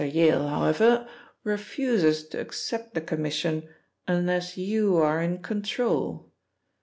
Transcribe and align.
Yale, 0.03 0.47
however, 0.47 1.07
refuses 1.43 2.27
to 2.27 2.39
accept 2.41 2.95
the 2.95 3.01
commission 3.01 3.69
unless 4.07 4.57
you 4.57 4.97
are 4.97 5.21
in 5.21 5.37
control. 5.43 6.31